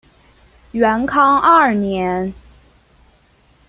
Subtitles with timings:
[0.71, 2.33] 元康二年。